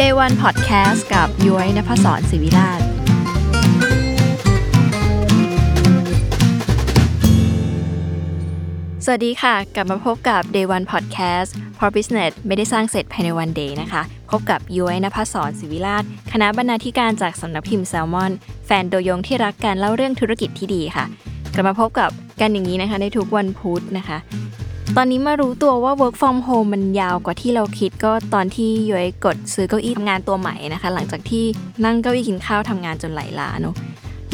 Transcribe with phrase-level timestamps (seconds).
[0.00, 2.80] Day One Podcast กับย้อยนภศรศิวิราช
[9.04, 18.32] สวัสดีค่ะ กลับมาพบกับ Day One Podcast เพราะ Business ไม่ได้สร้างเสร็จภายในวันเดย์นะคะ พบกับย้อยนภศรศิวิราช คณะบรรณาธิการจากสำนักพิมพ์แซลมอน
[18.66, 21.04] แฟนตัวยงที่รักการเล่าเรื่องธุรกิจที่ดีค่ะ
[21.54, 24.18] กลับมาพบกับ กันอย่างนี้นะคะในทุกวันพุธนะคะ
[24.96, 31.44] ตอนนี้มารู้ตัวว่า work from home มันยาวกว่าที่เราคิดก็ตอนที่ย้อยกดซื้อเก้าอี้ทำงานตัวใหม่นะคะ หลังจากที่
[31.84, 33.74] นั่งเก้าอี้กินข้าวทำงานจนไหลล้าเนอะ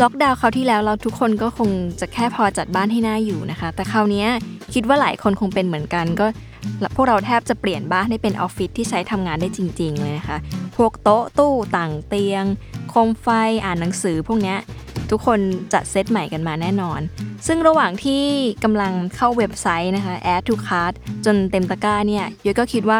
[0.02, 4.24] ล็อกดาวน์คราวที่แล้วเราทุกคนก็คงจะแค่พอจัดบ้านให้หน่าอยู่นะคะ แต่คราวนี้
[4.74, 6.26] คิดว่าหลายคนคงเป็นเหมือนกันก็
[6.96, 10.38] พวกเราแทบจะเปลี่ยนบ้านให้เป็นออฟฟิศที่ใช้ทำงานได้จริง ๆ เลยนะคะ
[10.76, 12.44] พวกโต๊ะตู้ต่างเตียง
[12.90, 13.28] โคมไฟ
[13.64, 14.54] อ่านหนังสือพวกนี้
[15.10, 15.40] ทุกคน
[15.72, 17.00] จัดเซตใหม่กันมาแน่นอน
[17.46, 18.22] ซึ่งระหว่างที่
[18.64, 22.98] กำลังเข้าเว็บไซต์นะคะ add to cart จนเต็มตะกร้าเนี่ยย้ยก็คิดว่า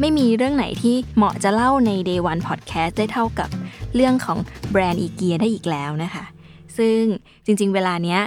[0.00, 3.48] ไม่มีเรื่องไหนที่เหมาะจะเล่าใน day one podcast ได้เท่ากับ
[3.94, 4.38] เรื่องของ
[4.70, 6.24] แบรนด์อีเกียได้อีกแล้วนะคะ
[6.76, 7.00] ซึ่ง
[7.44, 8.20] จริงๆ เวลาเนี้ย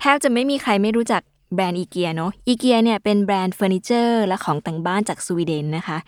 [0.00, 1.22] แทบจะไม่มีใครไม่รู้จัก
[1.54, 5.98] แบรนด์อีเกียเนาะอีเกียเนี่ยเป็นแบรนด์เฟอร์นิเจอร์และของแต่งบ้านจากสวีเดนนะคะ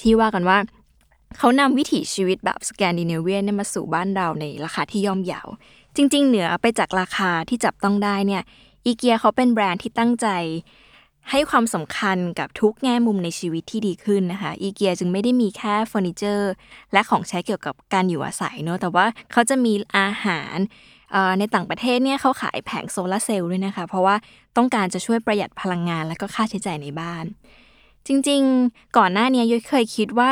[0.00, 0.58] ที่ว่ากันว่า
[1.38, 5.48] เขานำวิถีชีวิตแบบสแกนดิเนเวียนมาสู่บ้านเราในราคาที่ย่อมเยาว
[5.96, 8.42] จริง ๆ เหนือไปจากราคาที่จับต้องได้เนี่ย
[8.84, 10.26] อีเกียเขาเป็นแบรนด์ที่ตั้งใจ
[11.30, 16.52] ให้ความสำคัญกับทุกแง่มุมในชีวิตที่ดีขึ้นนะคะอีเกียจึงไม่ได้มีแค่เฟอร์นิเจอร์
[16.92, 20.56] และของใช้เกี่ยวกับการอยู่อาศัยเนอะแต่ว่าเขาจะมีอาหาร
[21.38, 24.16] ในต่างประเทศเนี่ยเขาขายแผงโซลาร์เซลล์ด้วยนะคะ เพราะว่า
[24.56, 27.24] ต้องการจะช่วยประหยัดพลังงานและก็ค่าใช้จ่ายในบ้าน
[28.06, 30.30] จริงๆ ก่อนหน้านี้ยุ้ยเคยคิดว่า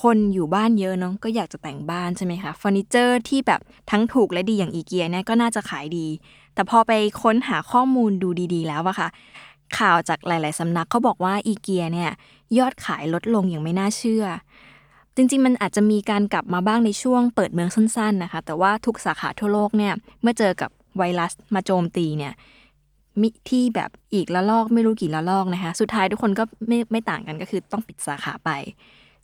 [0.00, 3.60] คนอยู่บ้านเยอะเนาะก็อยากจะแต่งบ้านใช่ไหมคะเฟอร์นิเจอร์ที่แบบ
[3.90, 6.06] ทั้งถูกและดีอย่างอีเกียเนี่ยก็น่าจะขายดี
[6.54, 9.08] แต่พอไปค้นหาข้อมูลดูดีๆ แล้วอะค่ะ
[9.78, 12.10] ข่าวจากหลายๆสำนักเขาบอกว่าอีเกียเนี่ย
[12.58, 14.24] ยอดขายลดลงอย่างไม่น่าเชื่อ
[15.16, 22.32] จริงๆ มันอาจจะมีการกลับมาบ้างในช่วงเปิดเมืองสั้นๆนะคะ แต่ว่าทุกสาขาทั่วโลกเนี่ยเมื่อเจอกับไวรัสมาโจมตีเนี่ย
[23.20, 28.50] มิที่แบบอีกละลอกไม่รู้กี่ละลอกนะคะ สุดท้ายทุกคนก็ไม่ไม่ต่างกันก็คือต้องปิดสาขาไป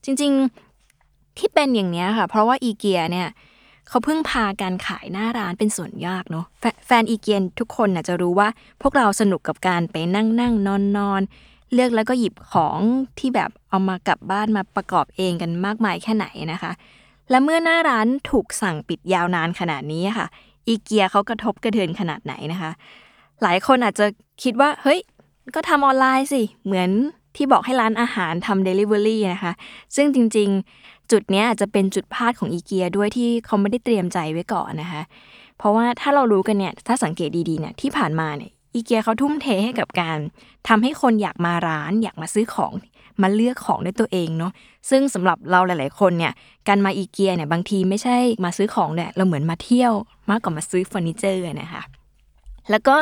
[0.05, 3.29] จริงๆที่เป็นอย่างนี้ค่ะ เพราะว่าอีเกียเนี่ย
[3.89, 6.47] เขาเพิ่งพาการขายหน้าร้านเป็นส่วนยากเนาะ
[6.87, 8.49] แฟนอีเกียทุกคนน่ะจะรู้ว่า
[8.83, 11.23] พวกเราสนุกกับการไปนั่งนั่งนอนนอน
[11.75, 12.81] เลือกแล้วก็หยิบของ
[13.19, 16.73] ที่แบบเอามากลับบ้านมาประกอบเองกันมากมายแค่ไหนนะคะ
[17.31, 20.27] และเมื่อหน้าร้านถูกสั่งปิดยาวนานขนาดนี้ค่ะ
[20.67, 22.71] อีเกียเขากระทบกระเทือนขนาดไหนนะคะ
[23.43, 24.07] หลายคนอาจจะ
[24.43, 25.01] คิดว่า เฮ้ย
[25.55, 26.91] ก็ทำออนไลน์สิ เหมือน
[27.39, 29.53] ที่บอกให้ร้านอาหารทำเดลิเวอรี่นะคะ
[29.97, 35.03] ซึ่งจริงๆ จุดนี้อาจจะเป็นจุดพลาดของอีเกียด้วยที่เขาไม่ได้เตรียมใจไว้ก่อนนะคะ
[35.59, 40.19] เพราะว่าถ้าเรารู้กันเนี่ย ถ้าสังเกตดีๆเนี่ยที่ผ่านมาเนี่ยอีเกียเขาทุ่มเทให้กับการ
[40.69, 42.73] ทำให้คนอยากมาร้าน อยากมาซื้อของ
[43.23, 44.53] มาเลือกของด้วยตัวเองเนาะ
[44.91, 46.33] ซึ่งสำหรับเราหลาย ๆ คนเนี่ย
[46.69, 49.93] การมาอีเกียเนี่ยบางทีไม่ใช่มาซื้อของเนี่ยเราเหมือนมาเที่ยว
[50.31, 51.83] มากกว่ามาซื้อเฟอร์นิเจอร์นะคะ
[52.71, 52.97] แล้วก็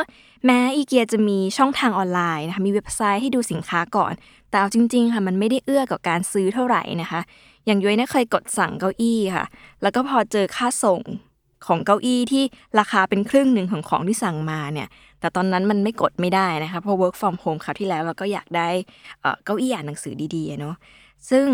[0.45, 4.13] แม้อีเกียจะมีช่องทางออนไลน์นะคะมีเว็บไซต์ให้ดูสินค้าก่อน
[4.49, 7.21] แต่เอาจริงๆค่ะมันไม่ได้เอื้อกับการซื้อเท่าไหร่นะคะ
[7.65, 9.45] อย่างย้อยเนี่ยเคยกดสั่งเก้าอี้ค่ะ
[9.81, 11.01] แล้วก็พอเจอค่าส่ง
[11.67, 12.43] ของเก้าอี้ที่
[12.79, 14.87] ราคาเป็นครึ่งหนึ่งของของที่สั่งมาเนี่ย
[15.19, 18.69] แต่ตอนนั้นมันไม่กดไม่ได้นะคะเพราะ work from home คราวที่แล้วเราก็อยากได้
[19.45, 20.75] เก้าอี้อ่านหนังสือดีๆเนาะ
[21.29, 21.45] ซึ่ง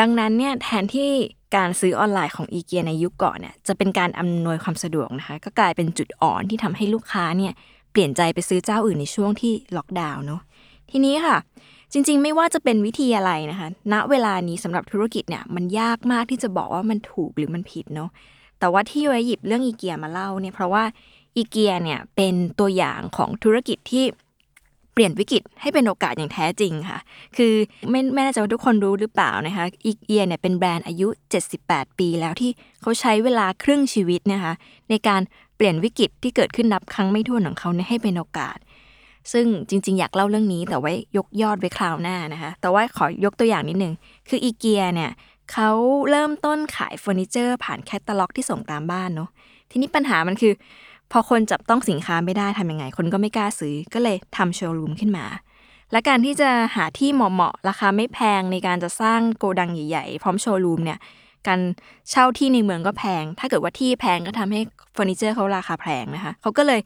[0.00, 1.10] ดังนั้นเนี่ยแทนที่
[1.56, 7.52] การซื้อออนไลน์ของอีเกียในยุคก่อนเนี่ยจะเป็นการอำนวยความสะดวกนะคะ ก็กลายเป็นจุดอ่อนที่ทำให้ลูกค้าเนี่ย
[7.94, 10.40] เปลี่ยนใจไปซื้อเจ้าอื่นในช่วงที่ล็อกดาวน์เนาะ
[10.90, 11.36] ทีนี้ค่ะ
[11.92, 18.10] จริงๆ ไม่ว่าจะเป็นวิธีอะไรนะคะณเวลานี้สำหรับธุรกิจเนี่ยมันยากมากที่จะบอกว่ามันถูกหรือมันผิดเนาะ
[18.58, 20.84] แต่ว่าที่ย้อยหยิบเรื่องอีเกียมาเล่าเนี่ยเพราะว่า
[21.36, 24.04] อีเกียเนี่ยเป็นตัวอย่างของธุรกิจที่
[24.92, 26.98] เปลี่ยนวิกฤตให้เป็นโอกาสอย่างแท้จริงค่ะ
[27.36, 27.54] คือ
[27.90, 31.08] ไม่ไม่แน่ใจว่าทุกคนรู้หรือเปล่านะคะอีเกียเนี่ยเป็นแบรนด์อายุ
[31.52, 32.50] 78 ปีแล้วที่
[32.80, 34.52] เขาใช้เวลาครึ่งชีวิตนะคะ
[34.90, 35.22] ในการ
[35.64, 38.58] ลี่ยนวิกฤตที่เกิดขึ้นนับครั้งไม่ถ้วนของเขาให้เป็นโอกาส
[39.32, 43.94] ซึ่งจริง ๆ อยากเล่าเรื่องนี้แต่ไว้ยกยอดไว้คราวหน้านะคะ แต่ว่าขอยกตัวอย่างนิดนึง
[44.28, 45.10] คืออีเกียเนี่ย
[45.52, 45.70] เขา
[46.10, 49.28] เริ่มต้นขายเฟอร์นิเจอร์ ผ่านแคตตาล็อกที่ส่งตามบ้านเนาะ
[49.70, 50.52] ทีนี้ปัญหามันคือ
[51.12, 55.26] พอคนจับต้องสินค้าไม่ได้ทำยังไง คนก็ไม่กล้าซื้อ ก็เลยทำโชว์รูมขึ้นมา
[55.92, 60.98] และการที่จะหาที่เหมาะๆ ราคาไม่แพงในการจะสร้างโกดังใหญ่ๆ พร้อมโชว์รูมเนี่ย
[61.48, 61.60] การ
[62.10, 64.60] เช่าที่ในเมืองก็แพง ถ้าเกิดว่าที่แพงก็ทำให้
[64.92, 66.80] เฟอร์นิเจอร์เขาราคาแพงนะคะเขาก็เลย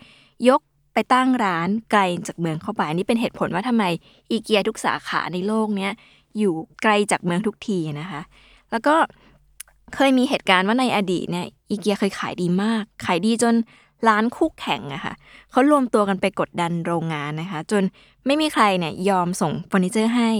[0.48, 0.60] ยก
[0.94, 3.84] ไปตั้งร้านไกลจากเมืองเข้าไปอันนี้เป็นเหตุผลว่าทำไม
[4.30, 5.92] อีเกียทุกสาขาในโลกเนี้ย
[6.38, 8.20] อยู่ไกลจากเมืองทุกทีนะคะ
[8.70, 8.94] แล้วก็
[9.94, 13.54] เคยมีเหตุการณ์ว่าในอดีตเนี่ยอีเกียเคยขายดีมาก ขายดีจน
[14.08, 15.14] ร้านคู่แข่งอะค่ะ
[15.50, 17.82] เขารวมตัวกันไปกดดันโรงงานนะคะ จน
[18.26, 20.30] ไม่มีใครเนี่ยยอมส่งเฟอร์นิเจอร์ให้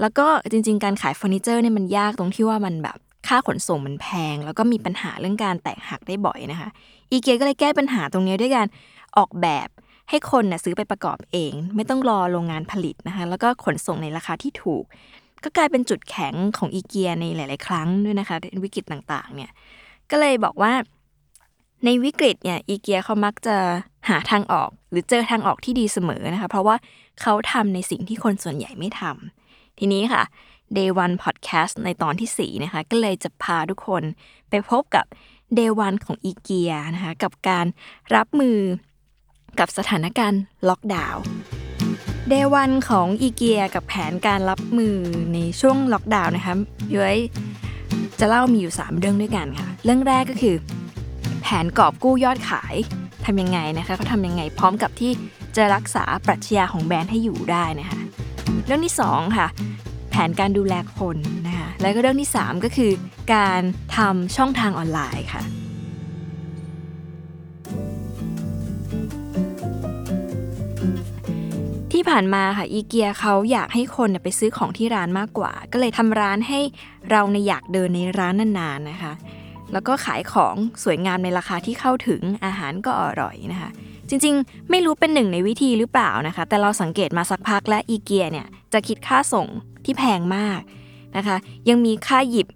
[0.00, 6.68] แล้วก็จริง ๆ การขายเฟอร์นิเจอร์เนี่ยมันยากตรงที่ว่ามันแบบ ค่าขนส่งมันแพง แล้วก็มีปัญหาเรื่องการแตกหักได้บ่อยนะคะ
[7.10, 8.66] อีเกียก็เลยแก้ปัญหาตรงนี้ด้วยการ
[9.16, 9.68] ออกแบบ
[10.10, 14.84] ให้คนน่ะซื้อไปประกอบเอง ไม่ต้องรอโรงงานผลิตนะคะ แล้วก็ขนส่งในราคาที่ถูก
[15.44, 19.50] ก็กลายเป็นจุดแข็งของอีเกียในหลาย ๆ ครั้งด้วยนะคะในวิกฤตต่างๆ เนี่ย
[20.10, 20.72] ก็เลยบอกว่า
[21.84, 23.56] ในวิกฤตเนี่ยอีเกียเขามักจะ
[24.08, 26.76] หาทางออก หรือเจอทางออกที่ดีเสมอนะคะ เพราะว่า
[27.20, 30.22] เขาทำในสิ่งที่คนส่วนใหญ่ไม่ทำทีนี้ค่ะ
[30.76, 34.02] Day One Podcast ในตอนที่ 4 นะคะ ก็เลยจะพาทุกคน
[34.50, 35.04] ไปพบกับ
[35.58, 37.66] Day One ของอีเกียนะคะ กับการ
[38.14, 38.58] รับมือ
[39.58, 41.22] กับสถานการณ์ล็อกดาวน์
[42.32, 44.96] Day One ของอีเกียกับแผนการรับมือ
[45.34, 46.54] ในช่วงล็อกดาวน์นะคะ
[46.94, 47.18] ย้อย
[48.20, 50.56] จะเล่ามีอยู่ 3 เรื่องด้วยกันค่ะ เรื่องแรกก็คือ
[51.40, 52.74] แผนกอบกู้ยอดขาย
[53.24, 55.12] ทำยังไงนะคะเขาทำยังไงพร้อมกับที่
[55.56, 58.00] จะรักษาปรัชญาของแบรนด์ให้อยู่ได้นะคะ
[58.66, 59.48] เรื่องที่2ค่ะ
[60.26, 61.16] นการดูแลคน
[61.46, 62.90] นะคะแล้วก็เรื่องที่ 3 ก็คือ
[63.34, 63.62] การ
[63.96, 65.42] ทำช่องทางออนไลน์ค่ะ
[71.92, 76.60] ที่ผ่านมาค่ะอีเกียเขาอยากให้คนไปซื้อของที่ร้านมากกว่า ก็เลยทำร้านให้
[77.10, 79.12] เราในอยากเดินในร้านนานๆนะคะ
[79.72, 80.54] แล้วก็ขายของ
[80.84, 83.70] สวยงามในราคาที่เข้าถึงอาหารก็อร่อยนะคะ
[84.08, 89.46] จริงๆ ไม่รู้เป็นหนึ่งในวิธีหรือเปล่านะคะ แต่เราสังเกตมาสักพักและอีเกียเนี่ยจะคิดค่าส่ง
[89.88, 90.60] ที่แพงมาก
[91.16, 91.36] นะคะ
[91.68, 92.48] ยังมีค่าหยิบ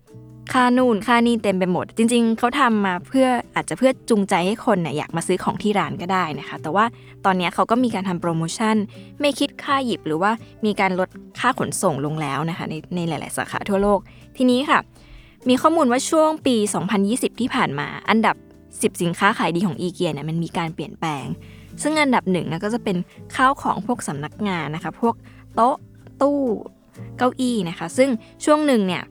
[0.52, 6.84] ค่านู่นค่านี่เต็มไปหมด จริง ๆเขาทำมาเพื่ออาจจะเพื่อจูงใจให้คนเนี่ยอยากมาซื้อของที่ร้านก็ได้นะคะ แต่ว่า
[7.25, 8.76] ตอนนี้เขาก็มีการทำโปรโมชั่น
[9.20, 10.31] ไม่คิดค่าหยิบหรือว่า
[10.64, 11.08] มีการลด
[11.40, 13.99] ค่าขนส่งลงแล้วนะคะในในหลาย ๆ สาขาทั่วโลก
[14.37, 14.79] ทีนี้ค่ะ
[15.49, 16.56] มีข้อมูลว่าช่วงปี
[16.99, 18.37] 2020 ที่ผ่านมา อันดับ
[18.69, 21.26] 10 สินค้าขายดีของอีเกียเนี่ยมันมีการเปลี่ยนแปลง
[21.82, 22.96] ซึ่งอันดับหนึ่งนะก็จะเป็น
[23.37, 25.14] ข้าวของพวกสำนักงานนะคะ พวก
[25.55, 25.76] โต๊ะ
[26.23, 26.38] ตู้
[27.19, 28.11] เก้าอี้นะคะ ซึ่ง
[28.44, 29.03] ช่วงหนึ่งเนี่ย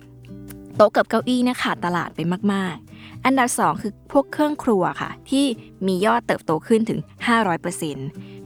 [0.75, 2.19] โต๊ะกับเก้าอี้เนี่ยขาดตลาดไป
[2.53, 5.45] มาก ๆ อันดับ 2 คือพวกเครื่องครัวค่ะ ที่
[5.87, 6.99] มียอดเติบโตขึ้นถึง
[7.55, 7.95] 500%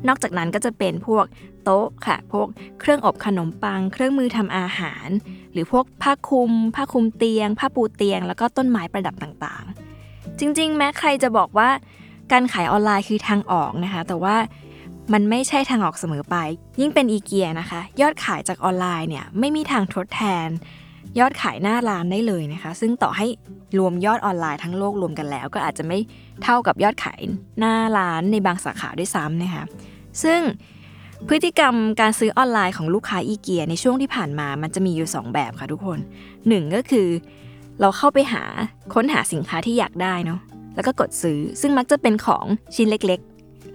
[0.08, 1.26] นอกจากนั้นก็จะเป็นพวก
[1.64, 2.48] โต๊ะค่ะ พวก
[2.80, 5.08] เครื่องอบขนมปัง เครื่องมือทำอาหาร
[5.52, 11.70] หรือพวกผ้าคลุม ผ้าคลุมเตียง ผ้าปูเตียง แล้วก็ต้นไม้ประดับต่างๆ จริง ๆ แม้ใครจะบอกว่า
[12.32, 14.36] การขายออนไลน์คือทางออกนะคะ แต่ว่า
[15.14, 16.36] มันไม่ใช่ทางออกเสมอไป
[16.80, 20.50] ยิ่งเป็นอีเกียนะคะ ยอดขายจากออนไลน์เนี่ยไม่มีทางทดแทน
[21.20, 23.28] ยอดขายหน้าร้านได้เลยนะคะ ซึ่งต่อให้
[23.80, 25.98] รวมยอดออนไลน์ทั้งโลกรวมกันแล้ว ก็อาจจะไม่
[26.44, 27.20] เท่ากับยอดขาย
[27.60, 29.64] หน้าร้านในบางสาขาด้วยซ้ำนะคะ
[30.24, 30.42] ซึ่ง
[31.28, 36.00] พฤติกรรมการซื้อออนไลน์ของลูกค้าอีเกียในช่วงที่ผ่านมามันจะมีอยู่ 2 แบบค่ะทุกคน
[36.38, 37.08] 1 ก็คือ
[37.82, 38.44] เราเข้าไปหา
[38.94, 40.40] ค้นหาสินค้าที่อยากได้เนาะ
[40.76, 43.22] แล้วก็กดซื้อซึ่งมักจะเป็นของชิ้นเล็ก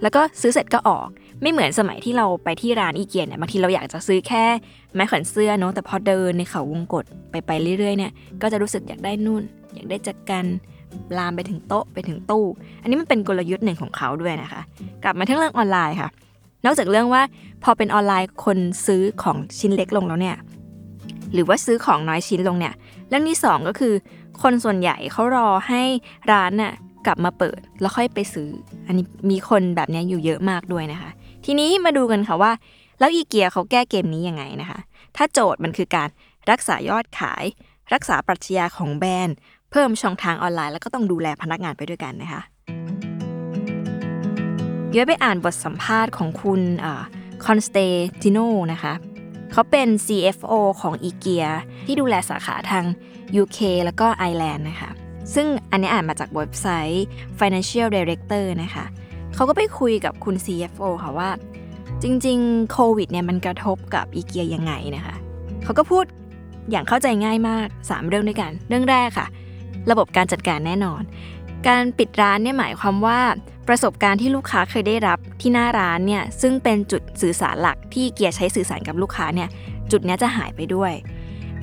[0.01, 1.07] แล้วก็ซื้อเสร็จก็ออก
[1.41, 4.43] ไม่เหมือนสมัยที่เราไปที่ร้านอีเกียเนี่ยบางทีเราอยากจะซื้อแค่
[4.93, 9.43] ไม้แขวนเสื้อเนาะแต่พอเดินในเขาวงกตไปไปเรื่อยๆเนี่ยก็จะรู้สึกอยากได้นู่น
[9.73, 10.45] อยากได้จักกัน
[11.17, 12.45] ลามไปถึงโต๊ะไปถึงตู้
[12.81, 14.61] อันนี้มันเป็นกลยุทธ์หนึ่งของเขาด้วยนะคะ
[15.03, 16.09] กลับมาที่เรื่องออนไลน์ค่ะ
[16.65, 17.21] นอกจากเรื่องว่า
[17.63, 20.37] พอเป็นออนไลน์คนซื้อของชิ้นเล็กลงแล้วเนี่ย
[21.33, 22.73] หรือว่าซื้อของน้อยชิ้นลงเนี่ย
[23.09, 23.93] เรื่องที่สองก็คือ
[24.41, 25.83] คนส่วนใหญ่เขารอให้
[26.31, 26.73] ร้านน่ะ
[27.05, 28.49] กลับมาเปิดแล้วค่อยไปซื้อ
[28.87, 31.09] อันนี้มีคนแบบนี้อยู่เยอะมากด้วยนะคะ
[31.45, 32.51] ทีนี้มาดูกันค่ะว่า
[32.99, 34.79] แล้วอีเกียเขาแก้เกมนี้ยังไงนะคะ
[35.15, 36.09] ถ้าโจทย์มันคือการ
[36.51, 37.43] รักษายอดขาย
[37.93, 39.35] รักษาปรัชญาของแบรนด์
[39.71, 42.41] เพิ่มช่องทางออนไลน์ แล้วก็ต้องดูแลพนักงานไปด้วยกันนะคะ
[44.93, 46.61] เยอะไปอ่านบทสัมภาษณ์ของคุณ
[47.45, 47.77] คอนสเต
[48.21, 48.39] ติโน
[48.73, 48.93] นะคะ
[49.51, 51.45] เขาเป็น CFO ของอีเกีย
[51.85, 52.85] ที่ดูแลสาขาทาง
[53.41, 54.91] UK แล้วก็ไอร์แลนด์นะคะ
[55.33, 57.05] ซึ่งอันนี้อ่านมาจากเว็บไซต์
[57.39, 58.85] Financial Director นะคะ
[59.35, 61.29] เขาก็ไปคุยกับคุณ CFO ค่ะว่า
[62.03, 65.15] จริงๆโควิดเนี่ยมันกระทบกับอีเกียยังไงนะคะ
[65.63, 66.05] เขาก็พูด
[66.71, 69.27] อย่างเข้าใจง่ายมาก 3 เรื่องด้วยกัน เรื่องแรกค่ะ
[69.91, 71.01] ระบบการจัดการแน่นอน
[71.67, 73.19] การปิดร้านเนี่ยหมายความว่า
[73.67, 79.49] ประสบการณ์ที่ลูกค้าเคยได้รับที่หน้าร้านเนี่ยซึ่งเป็นจุดสื่อสารหลักที่เกียร์ใช้สื่อสารกับลูกค้าเนี่ย
[79.91, 80.93] จุดนี้จะหายไปด้วย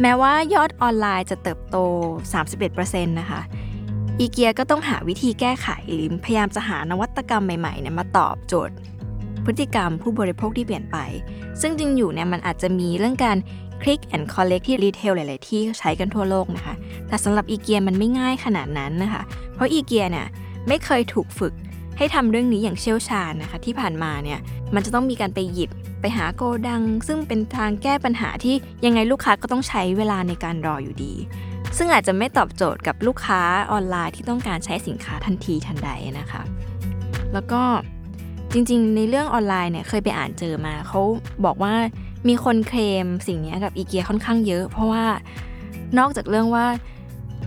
[0.01, 1.77] แม้ว่ายอดออนไลน์จะเติบโต
[2.43, 3.41] 31%นะคะ
[4.19, 8.75] อีเกียก็ต้องหาวิธีแก้ไขหรือพยายามจะหานวัตกรรมใหม่ๆเนี่ยมาตอบโจทย์
[9.45, 10.97] พฤติกรรมผู้บริโภคที่เปลี่ยนไป
[11.61, 13.37] ซึ่งจริงอยู่เนี่ยมันอาจจะมีเรื่องการ
[13.83, 16.75] click and collect ที่ retail หลาย ๆ ที่ใช้กันทั่วโลกนะคะ
[17.09, 19.23] แต่สำหรับอีเกียมันไม่ง่ายขนาดนั้นนะคะ
[19.55, 20.27] เพราะอีเกียเนี่ย
[20.69, 21.55] ไม่เคยถูกฝึก
[21.99, 24.39] ให้ทำเรื่องนี้อย่างเชี่ยวชาญนะคะ ที่ผ่านมาเนี่ย
[24.75, 31.15] มันจะต้องมีการไปหยิบไปหาโกดัง ซึ่งเป็นทางแก้ปัญหาที่ยังไงลูกค้าก็ต้องใช้เวลาในการรออยู่ดี
[31.77, 33.41] ซึ่งอาจจะไม่ตอบโจทย์กับลูกค้า
[33.73, 36.43] ออนไลน์ที่ต้องการใช้สินค้าทันทีทันใดนะคะ
[37.33, 37.63] แล้วก็
[38.53, 41.01] จริงๆ ในเรื่องออนไลน์เนี่ยเคยไปอ่านเจอมาเขา
[41.45, 41.75] บอกว่า
[42.29, 45.05] มีคนเคลมสิ่งนี้กับอีเกียค่อนข้างเยอะ เพราะว่า
[45.99, 46.67] นอกจากเรื่องว่า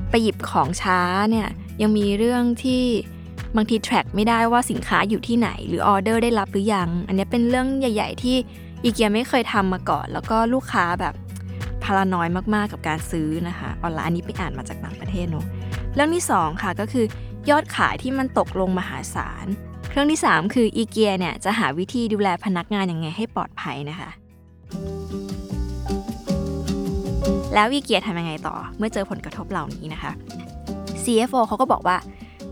[0.09, 0.99] ไปหยิบของช้า
[1.31, 1.47] เนี่ย
[1.81, 2.83] ยังมีเรื่องที่
[3.55, 8.35] บางที track ไม่ได้ว่าสินค้าอยู่ที่ไหน หรือออเดอร์ได้รับหรือยัง อันนี้เป็นเรื่องใหญ่ ๆ ที่
[8.83, 11.13] อีเกียไม่เคยทำมาก่อน แล้วก็ลูกค้าแบบ
[11.83, 15.45] พารานอยมากๆกับการซื้อนะคะออนไลน์อันนี้ไปอ่านมาจากต่างประเทศเนาะ
[15.95, 17.05] เรื่องที่ 2 ค่ะก็คือ
[17.49, 19.45] ยอดขายที่มันตกลงมหาศาล
[19.91, 24.09] เรื่องที่ 3 คืออีเกียเนี่ยจะหาวิธีดูแลพนักงานยังไงให้ปลอดภัยนะคะ
[27.53, 30.11] แล้วอีเกียทำยังไงต่อเมื่อเจอผลกระทบเหล่านี้นะคะ
[31.03, 31.97] CFO เขาก็บอกว่า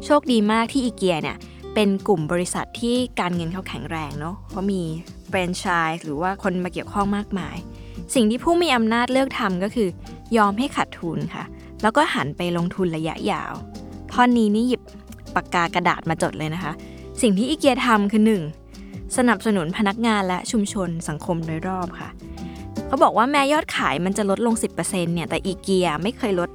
[0.06, 1.38] โชคดีมากที่อีเกียเนี่ย
[1.74, 4.82] เป็นกลุ่มบริษัทที่การเงินเขาแข็งแรงเนาะเพราะมี
[5.28, 5.66] แฟรนไช
[5.96, 7.58] ส์หรือว่าคนมาเกี่ยวข้องมากมาย
[8.16, 9.90] สิ่งที่ผู้มีอำนาจเลือกทำก็คือ
[10.38, 11.44] ยอมให้ขาดทุนค่ะ
[11.82, 13.54] แล้วก็หันไปลงทุนระยะยาว
[14.12, 14.82] ท่อนนี้นี่หยิบ
[15.36, 16.72] ปากกากระดาษมาจดเลยนะคะ
[17.22, 18.24] สิ่งที่อีเกียทำคือ
[18.68, 19.18] 1.
[19.18, 22.10] สนับสนุนพนักงานและชุมชนสังคมโดยรอบค่ะ
[22.88, 26.50] เขาบอกว่าแม้ยอดขายมันจะลดลง 10%เนี่ยแต่อีเกียไม่เคยลด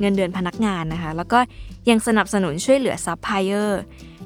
[0.00, 1.38] เงินเดือนพนักงานนะคะ แล้วก็
[1.90, 3.80] ยังสนับสนุนช่วยเหลือซัพพลายเออร์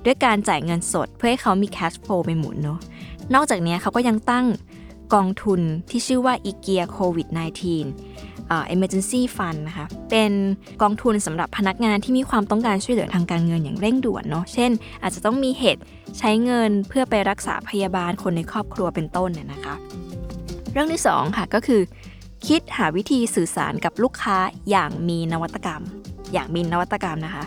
[0.05, 2.79] ด้วยการจ่ายเงินสดเพื่อให้เขามีแคชโฟลไปหมุนเนาะ
[3.35, 4.47] นอกจากนี้เขาก็ยังตั้ง
[5.15, 5.61] กองทุน
[5.91, 10.33] ที่ชื่อว่าอีเกียโควิด -19 uh, emergency fund นะคะ เป็น
[10.83, 14.71] กองทุนสำหรับพนักงานที่มีความต้องการช่วยเหลือทางการเงินอย่างเร่งด่วนเนาะ เช่น
[15.03, 15.81] อาจจะต้องมีเหตุ
[16.19, 19.75] ใช้เงินเพื่อไปรักษาพยาบาลคนในครอบครัวเป็นต้นเนี่ยนะคะ
[20.73, 21.81] เรื่องที่2ค่ะก็คือ
[22.49, 24.37] คิดหาวิธีสื่อสารกับลูกค้า
[24.71, 25.83] อย่างมีนวัตกรรม
[26.33, 27.45] อย่างมีนวัตกรรมนะคะ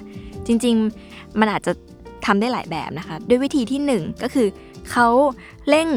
[0.48, 1.72] จริงๆมันอาจจะ
[2.26, 4.48] ทำได้หลายแบบนะคะ ด้วยวิธีที่ 1 ก็คือ
[4.92, 5.08] เขา
[5.70, 5.90] เร่ง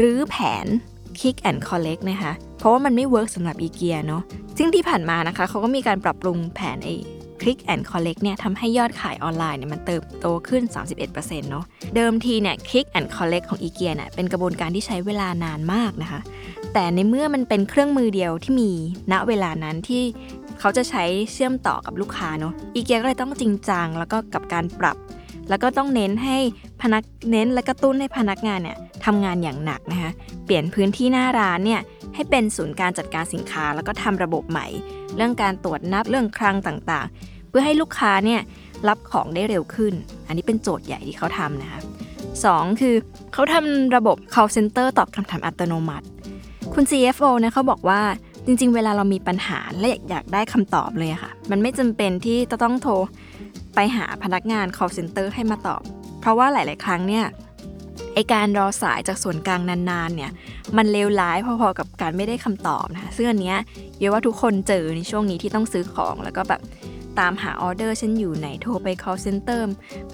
[0.00, 0.66] รื้อแผน
[1.20, 4.22] Kick and Collect นะคะ เพราะว่ามันไม่ work สำหรับอีเกียเนาะ
[4.58, 6.90] ซึ่งที่ผ่านมานะคะเขาก็มีการปรับปรุงแผนไอ
[7.42, 10.62] Click and Collect เนี่ยทำให้ยอดขายออนไลน์เนี่ยมันเติบโตขึ้น
[11.06, 11.12] 31%
[11.50, 11.64] เนาะ
[11.96, 16.20] เดิมทีเนี่ย Click and Collect ของอีเกียเนี่ยเป็นกระบวนการที่ใช้เวลานานมากนะคะ
[16.72, 18.70] แต่ในเมื่อมันเป็นเครื่องมือเดียวที่มี
[19.12, 20.02] ณเวลานั้นที่
[20.60, 24.96] เขาจะใช้เชื่อมต่อกับลูกค้าเนาะอีเกียก็เลยต้องจริงจังแล้วก็กับการปรับ
[25.48, 26.38] แล้วก็ต้องเน้นให้
[26.82, 30.10] พนักเน้นและกระตุ้นให้พนักงานเนี่ยทำงานอย่างหนักนะคะ
[30.44, 31.80] เปลี่ยนพื้นที่หน้าร้านเนี่ย
[32.14, 34.66] ให้เป็นศูนย์การจัดการสินค้า แล้วก็ทำระบบใหม่
[35.16, 38.40] เรื่องการตรวจนับเรื่องคลังต่างๆ เพื่อให้ลูกค้าเนี่ย
[38.88, 39.92] รับของได้เร็วขึ้น
[40.26, 41.80] อันนี้เป็นโจทย์ใหญ่ที่เขาทำนะคะ
[42.44, 42.94] สองคือ
[43.32, 46.06] เขาทำระบบ call center ตอบคำถามอัตโนมัติ
[46.74, 48.00] คุณ CFO นะเขาบอกว่า
[48.46, 52.92] จริง ๆ เวลาเรามีปัญหาและอยากได้คำตอบเลยค่ะ มันไม่จำเป็นที่จะต้องโทร
[53.74, 55.82] ไปหาพนักงาน call center ให้มาตอบ
[56.20, 57.24] เพราะว่าหลาย ๆ ครั้งเนี่ย
[58.14, 60.30] ไอการรอสายจากส่วนกลางนานๆเนี่ย
[60.76, 63.58] มันเลวร้ายพอๆกับการไม่ได้คำตอบนะคะซึ่งอันเนี้ย
[63.98, 66.60] เยอะว่าทุกคนเจอในช่วงนี้ที่ต้องซื้อของแล้วก็แบบ
[67.20, 69.60] ตามหาออเดอร์ฉันอยู่ไหนโทรไป call center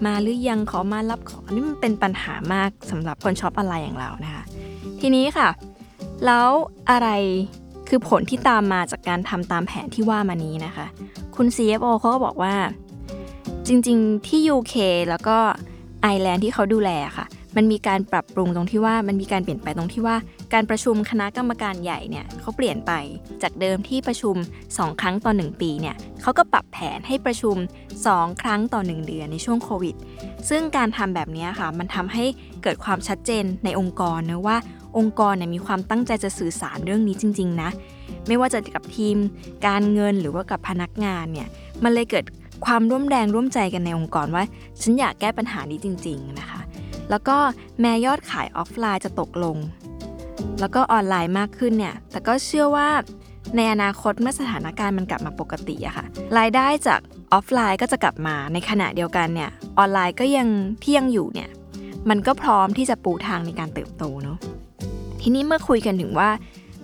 [0.06, 4.42] มาหรือยังขอมารับของนี่มันเป็นปัญหามากสำหรับคน shop online อย่างเรานะคะ
[5.00, 5.48] ทีนี้ค่ะ
[6.26, 6.48] แล้ว
[6.90, 7.08] อะไร
[7.88, 10.86] คือผลที่ตามมาจากการทำตามแผนที่ว่ามานี้นะคะ
[11.36, 12.54] คุณ CFO เขาก็บอกว่า
[13.66, 14.74] จริงๆที่ UK
[15.08, 15.36] แล้วก็
[16.02, 17.26] ไอร์แลนด์ที่เขาดูแลค่ะ
[17.56, 20.16] มันมีการปรับปรุงตรงที่ว่ามันมีการเปลี่ยนไปตรงที่ว่า
[20.52, 22.92] การประชุมคณะกรรมการใหญ่เนี่ยเขาเปลี่ยนไป
[23.42, 24.36] จากเดิมที่ประชุม
[24.68, 27.56] 2 ครั้งต่อ 1 ปีเนี่ยเขาก็ปรับแผนให้ประชุม
[27.98, 29.94] 2 ครั้งต่อ 1 เดือนในช่วงโควิด
[30.48, 32.24] ซึ่งการทำแบบนี้ค่ะ มันทำให้
[32.62, 34.56] เกิดความชัดเจนในองค์กรนะว่า
[34.98, 37.70] องค์กรเนี่ยมีความตั้งใจจะสื่อสารเรื่องนี้จริง ๆ นะ
[38.26, 39.16] ไม่ว่าจะกับทีม
[39.66, 41.48] การเงินหรือว่ากับพนักงานเนี่ย
[41.84, 42.24] มันเลยเกิด
[42.66, 44.44] ความร่วมแรงร่วมใจกันในองค์กรว่า
[44.82, 46.60] ฉันอยากแก้ปัญหานี้จริง ๆ นะคะ
[47.10, 47.36] แล้วก็
[47.80, 49.56] แม้ยอดขายออฟไลน์จะตกลง
[50.60, 52.88] แล้วก็ออนไลน์มากขึ้นเนี่ย แต่ก็เชื่อว่า
[53.56, 56.06] ในอนาคตเมื่อสถานการณ์มันกลับมาปกติอะค่ะ
[56.38, 57.00] รายได้จาก
[57.32, 60.48] ออฟไลน์ก็จะกลับมาในขณะเดียวกันเนี่ยออนไลน์ก็ยัง
[60.82, 61.50] ที่ยังอยู่เนี่ย
[62.08, 64.38] มันก็พร้อมที่จะปูทางในการเติบโตเนาะ
[65.20, 66.30] ทีนี้เมื่อคุยกันถึงว่า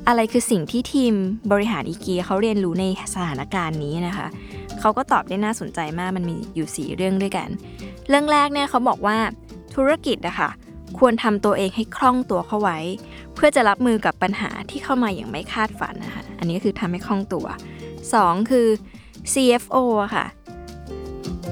[0.08, 1.14] อะไรคือสิ่งที่ทีม
[1.52, 2.84] บริหารอีเกียเขาเรียนรู้ใน
[3.14, 4.26] สถานการณ์นี้นะคะ
[4.80, 7.48] เขาก็ตอบได้น่าสนใจมากมันมีอยู่ 4 เรื่องด้วยกัน
[8.08, 9.16] เรื่องแรกเนี่ยเขาบอกว่า
[9.74, 10.50] ธุรกิจอะคะ่ะ
[10.98, 12.78] ควรทำตัวเองให้คล่องตัวเข้าไว้
[13.34, 17.46] เพื่อจะรับมือกับปัญหาที่เข้ามาอย่างไม่คาดฝันนะคะ อันนี้ก็คือทำให้คล่องตัว
[17.98, 18.66] 2 คือ
[19.32, 20.26] CFO อะค่ะ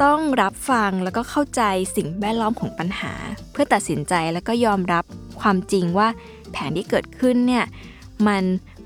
[0.02, 1.62] ต้องรับฟังแล้วก็เข้าใจ
[1.96, 3.12] สิ่งแวดล้อมของปัญหา
[3.52, 5.04] เพื่อตัดสินใจแล้วก็ยอมรับ
[5.40, 6.08] ความจริงว่า
[6.52, 7.64] แผนที่เกิดขึ้นเนี่ย
[8.26, 8.44] มัน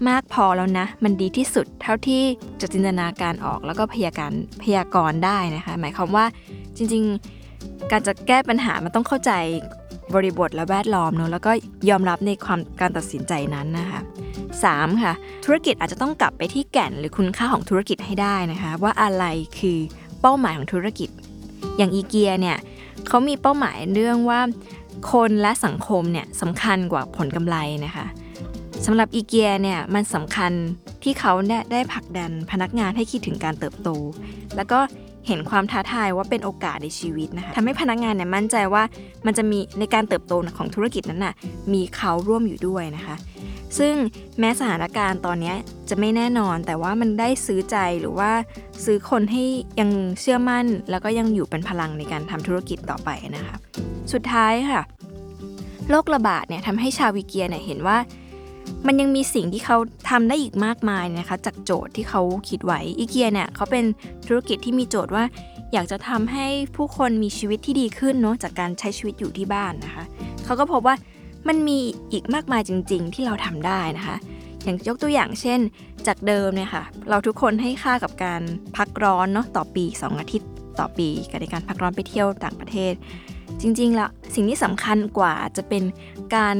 [0.09, 2.23] มากพอแล้วนะ มันดีที่สุดเท่าที่
[2.61, 4.33] จะจินตนาการออกแล้วก็พยาการ
[4.63, 6.25] พยากรณ์ได้นะคะ หมายความว่า
[6.77, 9.33] จริงๆ การจะแก้ปัญหามันต้องเข้าใจ
[10.15, 11.53] บริบทและแวดล้อมเนอะแล้วก็
[11.91, 14.01] ยอมรับในความการตัดสินใจนั้นนะคะ
[14.53, 15.03] 3.
[15.03, 15.13] ค่ะ
[15.45, 19.25] ธุรกิจอาจจะต้องกลับไปที่แก่นหรือคุณค่าของธุรกิจให้ได้นะคะว่าอะไร
[19.59, 19.79] คือ
[20.21, 21.09] เป้าหมายของธุรกิจ
[21.77, 22.57] อย่างอีเกียเนี่ย
[23.07, 24.41] เขามีเป้าหมายเรื่องว่า
[25.13, 28.07] คนและสังคมเนี่ยสำคัญกว่าผลกำไรนะคะ
[28.85, 30.53] สำหรับอีเกียเนี่ยมันสำคัญ
[31.03, 33.89] ที่เขาได้ได้ผลักดันพนักงานให้คิดถึงการเติบโต
[34.57, 34.79] แล้วก็
[35.27, 38.83] เห็นความท้าทายว่าเป็นโอกาสในชีวิตนะคะทำให้พนักงานเนี่ยมั่นใจว่า
[39.27, 41.35] มันจะมีในการเติบโตของธุรกิจนั้นน่ะ
[41.73, 43.17] มีเขาร่วมอยู่ด้วยนะคะ
[43.79, 43.95] ซึ่ง
[44.39, 45.55] แม้สถานการณ์ตอนนี้
[45.89, 48.31] จะไม่แน่นอน แต่ว่ามันได้ซื้อใจหรือว่า
[48.85, 49.45] ซื้อคนให้
[49.81, 49.91] ยัง
[50.21, 53.55] เชื่อมั่น แล้วก็ยังอยู่เป็นพลังในการทำธุรกิจต่อไปนะคะ
[54.13, 54.83] สุดท้ายค่ะ
[55.91, 57.99] โรคระบาดเนี่ยทำให้ชาววิเกียเนี่ยเห็นว่า
[58.87, 59.77] มันยังมีสิ่งที่เขา
[60.11, 63.85] ทำได้อีกมากมายนะคะ จากโจทย์ที่เขาคิดไว้อีเกียเนี่ยเขาเป็น
[64.27, 65.25] ธุรกิจที่มีโจทย์ว่า
[65.73, 70.05] อยากจะทำให้ผู้คนมีชีวิตที่ดีขึ้นเนาะจากการใช้ชีวิตอยู่ที่บ้านนะคะ
[70.45, 70.95] เขาก็พบว่า
[71.49, 71.79] มันมี
[72.13, 74.17] อีกมากมายจริง ๆ ที่เราทำได้นะคะ
[74.65, 75.61] อย่างยกตัวอย่างเช่น
[76.07, 78.43] จากเดิมเนี่ยค่ะเราทุกคนให้ค่ากับการ
[78.77, 82.95] พักร้อนเนาะต่อปี 2 อาทิตย์ต่อปีกับในการพักร้อนไปเที่ยวต่างประเทศ
[83.61, 85.83] จริงๆแล้วสิ่งที่สำคัญกว่าจะเป็น
[86.37, 86.57] การ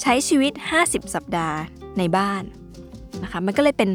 [0.00, 1.58] ใช้ชีวิต 50 สัปดาห์
[1.98, 2.42] ในบ้าน
[3.22, 3.90] นะคะมันก็เลยเป็น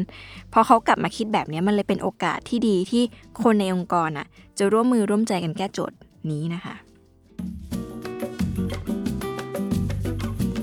[0.52, 3.02] พอเขากลับมาคิดแบบนี้มันเลยเป็นโอกาสที่ดีที่
[3.42, 4.26] คนในองค์กรอะ
[4.58, 5.98] จะร่วมมือร่วมใจกันแก้โจทย์
[6.30, 6.74] นี้นะคะ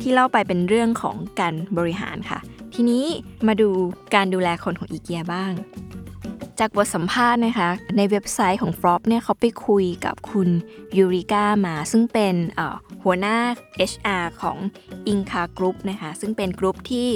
[0.01, 2.39] ที่เล่าไปเป็นเรื่องของการบริหารค่ะ
[2.73, 3.03] ทีนี้
[3.47, 3.69] มาดู
[4.15, 5.51] การดูแลคนของอีเกียบ้าง
[6.59, 10.49] จากบทสัมภาษณ์นะคะ ในเว็บไซต์ของฟรอปเนี่ยเขาไปคุยกับคุณ
[10.97, 12.35] ยูริก้ามาซึ่งเป็น
[13.03, 13.37] หัวหน้า
[13.91, 14.57] HR ของ
[15.11, 17.07] Inca Group นะคะ ซึ่งเป็นกลุ่มที่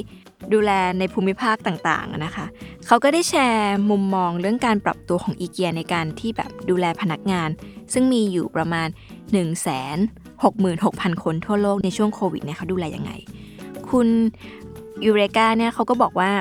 [0.53, 2.45] ดูแลในภูมิภาคต่างๆนะคะ
[2.87, 7.49] เขาก็ได้แชร์มุมมองเรื่องการปรับตัวของอีเกียในการที่แบบดูแลพนักงาน
[7.93, 9.37] ซึ่งมีอยู่ประมาณ 1 6
[10.43, 13.11] 6 0 0 0 คนทั่วโลกในช่วงโควิดเนี่ยเขาดูแลยังไง
[13.89, 14.07] คุณ
[15.05, 16.31] ยูเรกาเนี่ยเขาก็บอกว่า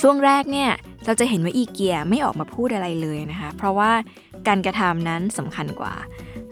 [0.00, 0.70] ช่วงแรกเนี่ย
[1.06, 3.90] เราจะเห็นว่าอีเกียไม่ออกมาพูดอะไรเลยนะคะ เพราะว่า
[4.48, 5.94] การกระทำนั้นสำคัญกว่า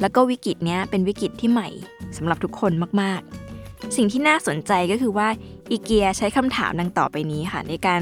[0.00, 1.68] แล้วก็วิกฤตเนี้ยเป็นวิกฤตที่ใหม่
[2.16, 5.28] สำหรับทุกคนมากๆ สิ่งที่น่าสนใจก็คือว่า
[5.70, 8.00] อีเกียใช้คำถามดังต่อไปนี้ค่ะ ในการ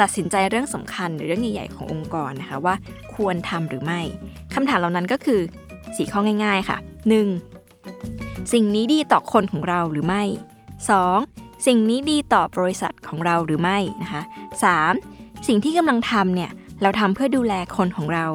[0.00, 2.74] ตัดสินใจเรื่องสำคัญหรือเรื่องใหญ่ๆขององค์กรนะคะว่า
[3.14, 4.00] ควรทำหรือไม่
[4.54, 5.40] คำถามเหล่านั้นก็คือ
[5.96, 6.78] สีข้อง่าย ๆค่ะ
[7.64, 8.52] 1.
[8.52, 10.22] สิ่งนี้ดีต่อคนของเราหรือไม่
[10.94, 11.66] 2.
[11.66, 14.22] สิ่งนี้ดีต่อบริษัทของเราหรือไม่นะคะ
[14.74, 15.19] 3.
[15.48, 16.50] สิ่งที่กำลังทำเนี่ย
[16.82, 18.26] เราทำเพื่อดูแลคนของเรา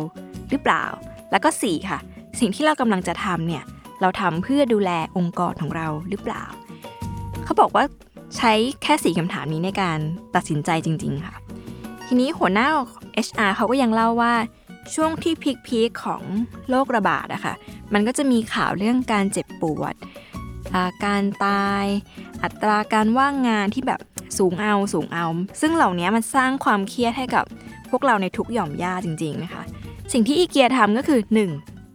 [0.50, 0.84] หรือเปล่า
[1.32, 2.00] แล้วก็ 4 ค่ะ
[2.40, 3.64] สิ่งที่เรากำลังจะทำเนี่ย
[4.02, 6.44] เราทำเพื่อดูแลองค์กรของเราหรือเปล่า
[7.44, 7.84] เขาบอกว่า
[8.38, 10.00] ใช้แค่สี่คำถามนี้ในการ
[10.36, 11.36] ตัดสินใจจริง ๆ ค่ะ
[12.08, 12.68] ทีนี้หัวหน้า
[13.28, 14.34] HR เขาก็ยังเล่าว่า
[14.96, 15.34] ช่วงที่
[15.66, 16.24] พีคๆของ
[16.70, 17.54] โรคระบาดอะค่ะ
[17.94, 19.96] มันก็จะมีข่าวเรื่องการเจ็บปวด
[21.06, 21.86] การตาย
[22.44, 24.00] อัตราการว่างงานที่แบบ
[24.38, 25.26] สูงเอาสูงเอา
[25.62, 27.46] ซึ่งเหล่านี้มันสร้างความเครียดให้กับ
[27.90, 29.64] พวกเราในทุกหย่อมย่าจริงๆนะคะ
[30.14, 31.20] สิ่งที่อีเกียทำก็คือ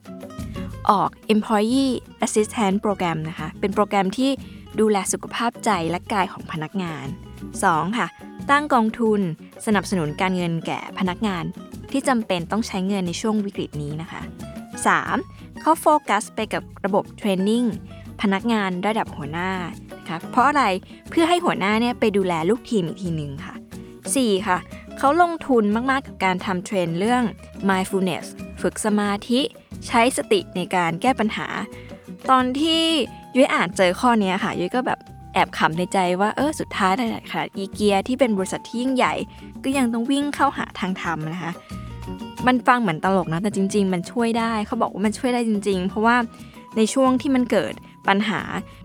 [0.07, 0.91] 1.
[0.91, 1.93] ออก employee
[2.25, 4.31] assistance program นะคะ เป็นโปรแกรมที่
[4.81, 7.07] ดูแลสุขภาพใจและกายของพนักงาน
[7.53, 7.99] 2.
[7.99, 8.07] ค่ะ
[8.51, 9.21] ตั้งกองทุน
[9.67, 11.45] สนับสนุนการเงินแก่พนักงาน
[11.91, 14.23] ที่จำเป็นต้องใช้เงินในช่วงวิกฤตนี้นะคะ
[14.91, 15.61] 3.
[15.61, 17.65] เขาโฟกัสไปกับระบบเทรนนิ่ง
[18.23, 19.51] พนักงานระดับหัวหน้า
[20.09, 20.65] คะเพราะอะไร
[21.11, 23.55] เพื่อให้หัวหน้าเนี่ยไปดูแลลูกทีมอีกทีหนึ่งค่ะ
[24.05, 24.49] 4.
[24.49, 24.59] ค่ะ
[24.99, 27.23] เขาลงทุนมากๆกับการทำเทรนเรื่อง
[27.69, 28.27] mindfulness
[28.63, 29.41] ฝึกสมาธิ
[29.87, 31.47] ใช้สติในการแก้ปัญหา
[32.31, 32.83] ตอนที่
[33.37, 34.99] ยุ้ยอ่านเจอข้อนี้ค่ะยุ้ยก็แบบ
[35.35, 39.15] แอบขำในใจว่าเออสุดท้ายขนาดอีเกียที่เป็นบริษัทที่ยิ่งใหญ่
[39.65, 41.53] ก็ยังต้องวิ่งเข้าหาทางธรรมนะคะ
[42.47, 46.17] มันฟังเหมือนตลกนะแต่จริง ๆ มันช่วยได้เขาบอกว่ามันช่วยได้จริง ๆ เพราะว่า
[46.77, 47.75] ในช่วงที่มันเกิด
[48.09, 48.41] ปัญหา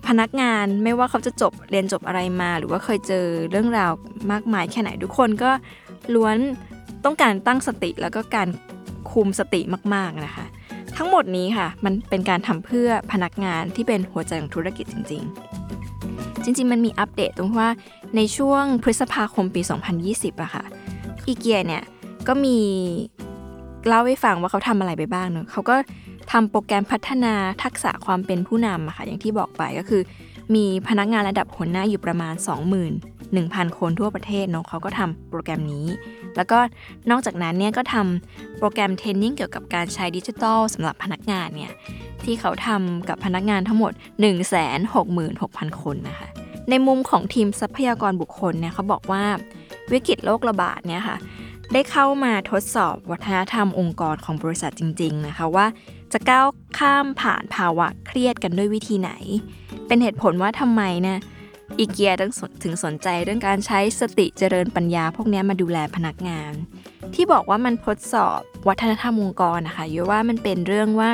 [0.08, 3.92] พนักงานไม่ว่าเขาจะจบเรียนจบอะไรมา หรือว่าเคยเจอเรื่องราว
[4.32, 5.52] มากมายแค่ไหนทุกคนก็
[6.14, 6.38] ล้วน
[7.06, 8.48] ต้องการตั้งสติแล้วก็การ
[9.12, 9.62] คุมสติ
[9.94, 10.46] มากๆนะคะ
[10.98, 17.70] ทั้งหมดนี้ค่ะ มันเป็นการทำเพื่อพนักงานที่เป็นหัวใจของธุรกิจจริง ๆ จริง ๆ มันมีอัปเดตตรงว่า
[18.16, 19.62] ในช่วงพฤษภาคมปี
[20.02, 20.64] 2020อะค่ะ
[21.28, 21.84] อีเกียเนี่ย
[22.28, 22.58] ก็มี
[23.88, 25.76] เล่าให้ฟังว่าเขาทำอะไรไปบ้างเนอะเขาก็
[26.32, 27.34] ทำโปรแกรมพัฒนา
[27.64, 30.02] ทักษะความเป็นผู้นำอะค่ะอย่างที่บอกไปก็คือ
[30.56, 32.34] มีพนักงานระดับหัวหน้าอยู่ประมาณ
[33.06, 35.88] 21,000 คนทั่วประเทศเนาะเขาก็ทำโปรแกรมนี้
[36.36, 36.60] แล้วก็
[37.12, 41.72] นอกจากนั้นเนี่ยก็ทำโปรแกรมเทรนนิ่งเกี่ยวกับการใช้ดิจิทัลสำหรับพนักงานเนี่ย
[42.24, 43.92] ที่เขาทำกับพนักงานทั้งหมด
[44.88, 46.28] 166,000 คนนะคะ
[46.70, 49.24] ในมุมของทีมทรัพยากรบุคคลเนี่ยเขาบอกว่า
[49.92, 51.18] วิกฤตโรคระบาดเนี่ยค่ะ
[51.74, 55.66] ได้เข้ามาทดสอบวัฒนธรรมองค์กรของบริษัทจริง ๆ นะคะว่า
[56.14, 56.48] จะก้าว
[56.80, 59.12] ข้ามผ่านภาวะเครียดกันด้วยวิธีไหน
[59.88, 61.20] เป็นเหตุผลว่าทำไมนี่ย
[61.78, 62.14] อีเกีย
[62.64, 66.52] ถึงสนใจเรื่องการใช้สติเจริญปัญญา พวกนี้มาดูแลพนักงาน
[67.14, 71.10] ที่บอกว่ามันทดสอบวัฒนธรรมองค์กรนะคะยว่ามันเป็นเรื่องว่า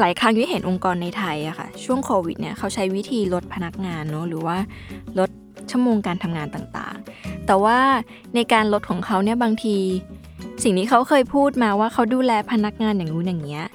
[0.00, 4.56] หลายครั้งที่เห็นองค์กรในไทยอะคะ่ะช่วงโควิดเนี่ยเขาใช้วิธีลดพนักงานเนาะหรือว่า
[5.18, 5.30] ลด
[5.70, 7.78] ชั่วโมงการทำงานต่างๆ แต่ว่า
[8.34, 9.76] ในการลดของเขาเนี่ยบางที
[10.62, 13.66] สิ่งที่เขาเคยพูดมาว่าเขาดูแลพนักงานอย่างนู้นอย่างเงี้ย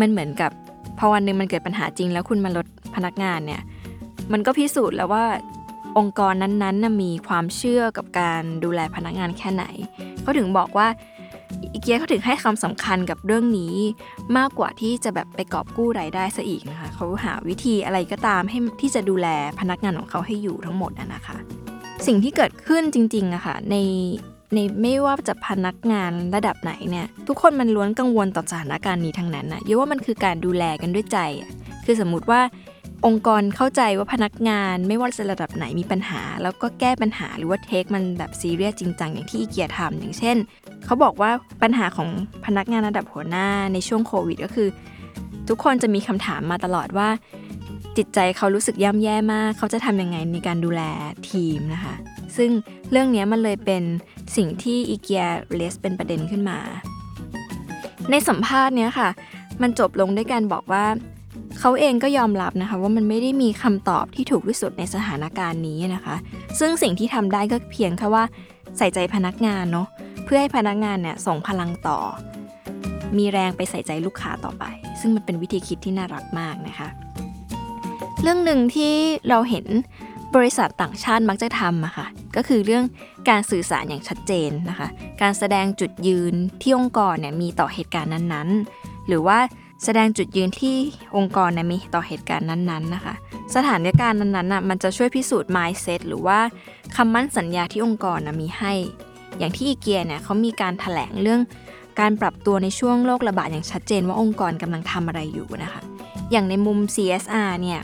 [0.00, 0.50] มันเหมือนกับ
[0.98, 3.62] พอวันหนึ่งมันเกิดปัญหาจริง แล้วคุณมาลดพนักงานเนี่ย
[4.32, 5.24] มันก็พิสูจน์แล้วว่า
[5.98, 9.64] องค์กรนั้นๆมีความเชื่อกับการดูแลพนักงานแค่ไหน
[10.22, 10.88] เขาถึงบอกว่า
[11.72, 13.74] อีเกียเขาถึงให้ความสำคัญกับเรื่องนี้
[14.38, 19.28] มากกว่าที่จะแบบไปกอบกู้รายได้ซะอีกนะคะเขาหาวิธีอะไรก็ตามให้ที่จะดูแล
[19.60, 21.36] พนักงานของเขาให้อยู่ทั้งหมดนะคะ
[22.06, 23.76] สิ่งที่เกิดขึ้นจริงๆอะคะ่ะใน
[24.54, 31.18] ในไม่ว่าจะพนักงานระดับไหนเนี่ยทุกคนมันล้วนกังวลต่อสถานการณ์นี้ทั้งนั้นนะเยอะว่ามันคือการดูแลกันด้วยใจ
[31.84, 32.40] คือสมมุติว่า
[33.06, 40.36] องค์กรเข้าใจว่าพนักงานไม่ว่าจะระดับไหนมีปัญหา แล้วก็แก้ปัญหาหรือว่าเทคมันแบบซีเรียสจริงจังอย่างที่อีเกียทำอย่างเช่น
[40.84, 41.30] เขาบอกว่า
[41.62, 42.08] ปัญหาของ
[42.44, 44.68] พนักงานระดับหัวหน้าในช่วงโควิดก็คือ
[45.48, 47.08] ทุกคนจะมีคำถามมาตลอดว่า
[47.98, 50.82] จิตใจเขารู้สึกย่ำแย่มาก เขาจะทำยังไงในการดูแล
[51.30, 51.94] ทีมนะคะ
[52.36, 52.50] ซึ่ง
[52.90, 53.82] เรื่องนี้มันเลยเป็น
[54.36, 56.58] สิ่งที่อีเกียเลสเป็นประเด็นขึ้นมา
[58.10, 59.08] ในสัมภาษณ์เนี้ยค่ะ
[59.62, 60.84] มันจบลงด้วยการบอกว่า
[61.58, 66.16] เขาเองก็ยอมรับนะคะ ว่ามันไม่ได้มีคำตอบที่ถูกที่สุดในสถานการณ์นี้นะคะ
[66.58, 68.24] ซึ่งสิ่งที่ทำได้ก็เพียงแค่ว่า
[68.78, 69.86] ใส่ใจพนักงานเนาะ
[70.24, 71.98] เพื่อให้พนักงานเนี่ยส่งพลังต่อ
[73.16, 74.64] มีแรงไปใส่ใจลูกค้าต่อไป
[75.00, 76.88] ซึ่งมันเป็นวิธีคิดที่น่ารักมากนะคะ
[78.22, 78.92] เรื่องหนึ่งที่
[79.28, 79.66] เราเห็น
[80.36, 82.84] บริษัทต่างชาติมักจะทำอะค่ะก็คือเรื่อง
[83.28, 84.88] การสื่อสารอย่างชัดเจนนะคะ
[85.22, 89.38] การแสดงจุดยืนที่องค์กรเนี่ยมีต่อเหตุการณ์นั้นๆ หรือว่า
[89.84, 90.76] แสดงจุดยืนที่
[91.16, 93.14] องค์กรเนี่ยมีต่อเหตุการณ์นั้นๆนะคะ
[93.54, 96.38] สถานการณ์นั้นๆน่ะมันจะช่วยพิสูจน์ mindset หรือว่า
[96.96, 98.72] คำมั่นสัญญาที่องค์กรนะมีให้
[99.38, 101.40] อย่างที่อีเกียเนี่ยเขามีการถแถลงเรื่อง
[102.00, 105.82] การปรับตัวในช่วงโรคระบาดอย่างชัดเจนว่าองค์กรกำลังทำอะไรอยู่นะคะ
[106.30, 107.80] อย่างในมุม CSR เนี่ย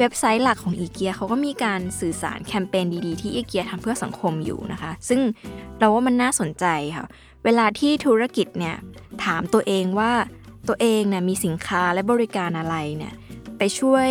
[0.00, 5.20] เว็บไซต์หลักของอีเกียเขาก็มีการสื่อสารแคมเปญดีๆที่อีเกียทำเพื่อสังคมอยู่นะคะ ซึ่ง
[5.78, 6.64] เราว่ามันน่าสนใจ
[6.96, 7.06] ค่ะ
[7.44, 8.76] เวลาที่ธุรกิจเนี่ย
[9.24, 10.12] ถามตัวเองว่า
[10.68, 13.12] ตัวเองเนี่ยมีสินค้าและบริการอะไรเนี่ย
[13.58, 14.08] ไปช่วย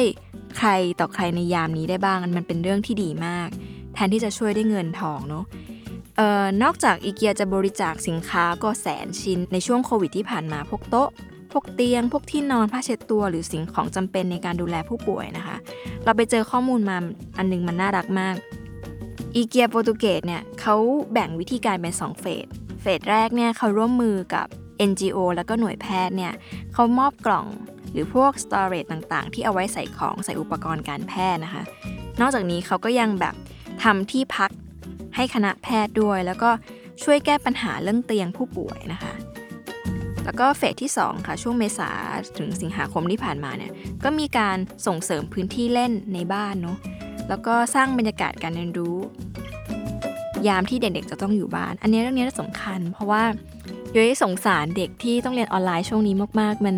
[0.57, 3.49] ใครต่อใครในยามนี้ได้บ้างมันเป็นเรื่องที่ดีมาก
[3.93, 5.45] แทนที่จะช่วยได้เงินทองเนาะ
[6.19, 11.09] ออนอกจากอีเกียจะบริจาคสินค้าก็แสนชิ้นในช่วงโควิดที่ผ่านมาพวกโต๊ะ
[11.51, 15.57] พวกเตียง พวกที่นอนผ้าเช็ดตัวหรือสิ่งของจำเป็นในการดูแลผู้ป่วยนะคะ
[16.03, 16.97] เราไปเจอข้อมูลมา
[17.37, 18.35] อันนึงมันน่ารักมาก
[19.35, 20.75] อีเกียโปรตุเกสเนี่ยเขา
[21.13, 22.45] แบ่งวิธีการเป็น 2 เฟส
[22.81, 24.47] เฟสแรกเนี่ยเขาร่วมมือกับ
[24.89, 26.33] NGO แล้วก็หน่วยแพทย์เนี่ย
[26.73, 27.47] เขามอบกล่อง
[27.91, 31.63] หรือพวก storage ต่างๆ ที่เอาไว้ใส่ของใส่อุปกรณ์การแพทย์นะคะ
[32.21, 33.35] นอกจากนี้เขาก็ยังแบบ
[33.83, 34.51] ทำที่พัก
[35.15, 36.49] ให้คณะแพทย์ด้วย แล้วก็
[37.03, 39.13] ช่วยแก้ปัญหาเรื่องเตียงผู้ป่วยนะคะ
[40.29, 41.89] แล้วก็เฟสที่2ค่ะช่วงเมษา
[42.37, 43.71] ถึงสิงหาคมที่ผ่านมาเนี่ย
[44.03, 46.77] ก็มีการส่งเสริมพื้นที่เล่นในบ้านเนาะ
[47.29, 48.97] แล้วก็สร้างบรรยากาศการเรียนรู้
[50.47, 53.23] ยามที่เด็กๆจะต้องอยู่บ้าน อันนี้เรื่องนี้สำคัญ เพราะว่า
[53.95, 56.75] ย้อยสงสารเด็กที่ต้องเรียนออนไลน์ช่วงนี้มากๆ มัน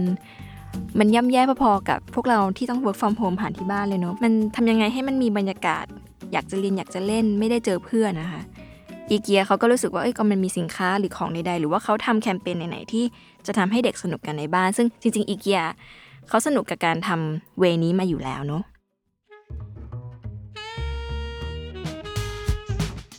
[1.00, 5.86] มันย่ำแย่พอๆกับพวกเราที่ต้อง work from home ผ่านที่บ้านเลยเนาะมันทำยังไงให้มันมีบรรยากาศ
[6.32, 8.44] อยากจะเรียนอยากจะเล่นไม่ได้เจอเพื่อนนะคะ
[9.10, 13.04] อีเกียเขาก็รู้สึกว่าเอ้ยก็มันมีสินค้าหรือของใดๆ หรือว่าเขาทำแคมเปญไหนๆที่
[13.48, 15.62] จะทำให้เด็กสนุกกันในบ้าน ซึ่งจริง ๆ อีเกีย
[16.28, 18.64] เขาสนุกกับการทำเวนี้มาอยู่แล้วเนาะ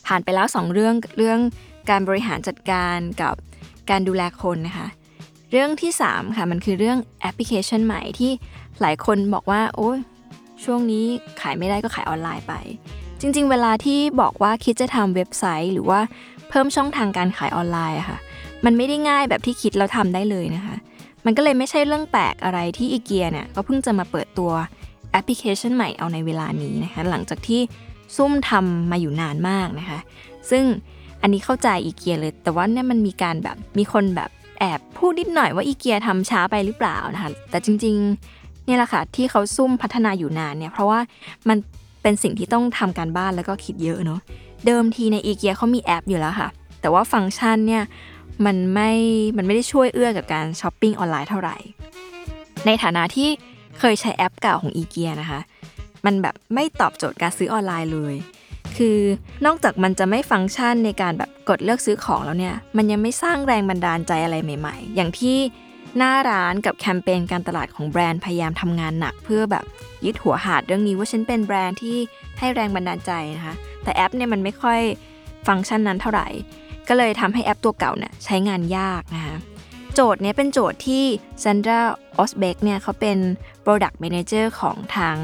[0.07, 1.39] ผ่านไปแล้ว 2 เรื่องเรื่อง
[1.91, 3.35] การบริหารจัดการกับ
[3.91, 4.89] การดูแลคนนะคะ
[5.51, 8.31] เรื่องที่ 3 ค่ะ มันคือเรื่องแอปพลิเคชันใหม่ที่
[8.81, 9.99] หลายคนบอกว่า โอ้ย
[10.65, 11.07] ช่วงนี้
[11.41, 12.55] ขายไม่ได้ก็ขายออนไลน์ไป
[13.21, 16.01] จริง ๆ เวลาที่บอกว่าคิดจะทำเว็บไซต์ หรือว่า
[16.49, 18.19] เพิ่มช่องทางการขายออนไลน์อะค่ะ
[18.65, 20.77] มันไม่ได้ง่ายแบบที่คิดแล้วทำได้เลยนะคะ
[21.25, 24.51] มันก็เลยไม่ใช่เรื่องแปลกอะไรที่อีเกียเนี่ยก็เพิ่งจะมาเปิดตัว
[25.13, 27.61] แอปพลิเคชันใหม่เอาในเวลานี้นะคะ หลังจากที่
[28.17, 29.99] ซุ่มทำมาอยู่นานมากนะคะ
[30.51, 30.65] ซึ่ง
[31.23, 41.01] อันนี้เข้าใจอีเกียเลย แต่ว่าเนี่ยมันมีการแบบมีคนแบบแอบพูดนิดหน่อยว่าอีเกียทำช้าไปหรือเปล่านะคะ แต่จริงๆเนี่ยแหละค่ะที่เขาซุ่มพัฒนาอยู่นานเนี่ยเพราะว่า
[41.49, 41.59] มัน
[42.03, 44.21] เป็นสิ่งที่ต้องทำการบ้านแล้วก็คิดเยอะเนาะ
[44.67, 46.49] เดิมทีในอีเกียเขามีแอปอยู่แล้วค่ะ
[46.81, 47.83] แต่ว่าฟังก์ชันเนี่ย
[48.47, 48.91] มันไม่
[49.37, 51.57] มันไม่ได้ช่วยเอื้อกับการ shopping online เท่าไหร่
[52.67, 53.29] ในฐานะที่
[53.79, 55.41] เคยใช้แอปเก่าของอีเกียนะคะ
[56.07, 58.15] มันแบบไม่ตอบโจทย์การซื้อออนไลน์เลย
[58.77, 58.99] คือ
[59.47, 65.37] นอกจากมันจะไม่ฟังก์ชันในการแบบกดเลือกซื้อของแล้วเนี่ย มันยังไม่สร้างแรงบันดาลใจอะไรใหม่ ๆ อย่างที่
[65.99, 69.65] หน้าร้านกับแคมเปญการตลาดของแบรนด์พยายามทำงานหนัก เพื่อแบบ
[70.05, 71.97] ยึดหัวหาดเรื่องนี้ว่าฉันเป็นแบรนด์ที่
[72.39, 74.81] ให้แรงบันดาลใจนะคะ แต่แอปเนี่ยมันไม่ค่อย
[75.47, 76.29] ฟังก์ชันนั้นเท่าไหร่
[76.89, 79.37] ก็เลยทำให้แอปตัวเก่าเนี่ยใช้งานยากนะคะ
[79.95, 81.05] โจทย์นี้เป็นโจทย์ที่
[81.45, 81.81] ซันดรา
[82.19, 83.19] ออสเบกเนี่ยเขาเป็น
[83.65, 85.15] Product Manager ของทาง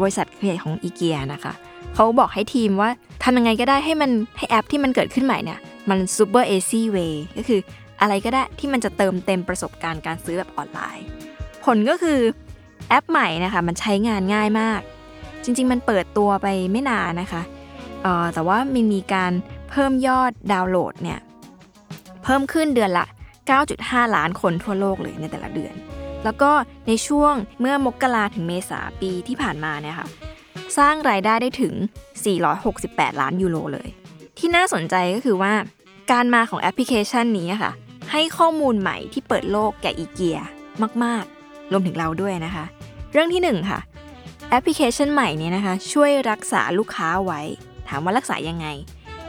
[0.00, 1.52] บริษัทเครียของอีเกียนะคะ
[1.94, 2.90] เขาบอกให้ทีมว่า
[3.22, 5.58] ทำยังไงก็ได้ให้มันให้แอปที่มันเกิดขึ้นใหม่เนี่ย
[5.90, 7.60] มัน super easy way ก็คือ
[8.00, 11.06] อะไรก็ได้ที่มันจะเติมเต็มประสบการณ์การซื้อแบบออนไลน์
[11.64, 12.18] ผลก็คือ
[12.88, 14.80] แอปใหม่นะคะมันใช้งานง่ายมาก
[15.44, 17.42] จริง ๆ มันเปิดตัวไปไม่นานนะคะ
[18.34, 19.32] แต่ว่ามันมีการ
[19.70, 21.18] เพิ่มยอดดาวน์โหลดเนี่ย
[22.22, 23.06] เพิ่มขึ้นเดือนละ
[23.60, 25.74] 9.5 ล้านคนทั่วโลกเลยในแต่ละเดือน
[26.24, 26.50] แล้วก็
[26.88, 30.08] ในช่วงเมื่อมกราถึงเมษาปีที่ผ่านมาเนี่ยค่ะ
[30.78, 31.74] สร้างรายได้ได้ถึง
[32.48, 33.88] 468 ล้านยูโรเลย
[34.38, 35.52] ที่น่าสนใจก็คือว่า
[36.12, 37.72] การมาของแอปพลิเคชันนี้ค่ะ
[38.12, 40.38] ให้ข้อมูลใหม่ที่เปิดโลกแก่อีเกีย
[41.04, 42.64] มาก ๆ รวมถึงเราด้วยนะคะ
[43.12, 43.80] เรื่องที่ 1 ค่ะ
[44.50, 47.40] แอปพลิเคชันใหม่นี้นะคะ ช่วยรักษาลูกค้าไว้
[47.88, 48.66] ถามว่ารักษายังไง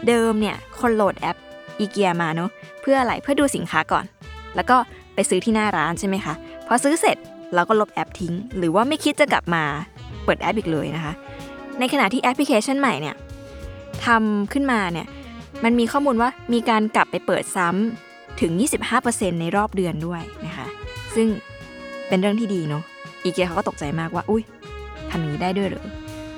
[0.07, 1.37] เดิมเนี่ยคนโหลด app
[1.79, 2.49] IKEA มาเนาะ
[2.81, 4.05] เพื่ออะไรเพื่อดูสินค้าก่อน
[4.55, 4.77] แล้วก็
[5.15, 6.33] ไปซื้อที่หน้าร้านใช่ไหมคะ
[6.67, 7.17] พอซื้อเสร็จ
[7.55, 9.63] เราก็ลบแอปทิ้ง หรือว่าไม่คิดจะกลับมา
[10.25, 11.13] เปิดแอปอีกเลยนะคะ
[11.79, 13.15] ในขณะที่แอปพลิเคชันใหม่เนี่ย
[14.05, 15.07] ทำขึ้นมาเนี่ย
[15.63, 18.51] มันมีข้อมูลว่ามีการกลับไปเปิดซ้ำถึง
[18.97, 20.67] 25%ในรอบเดือนด้วยนะคะ
[21.15, 21.27] ซึ่ง
[22.07, 22.83] เป็นเรื่องที่ดีเนาะ
[23.23, 24.43] อีเกียเขาก็ตกใจมากว่า อุ้ย
[25.09, 25.85] ทำอย่างนี้ได้ด้วยหรือ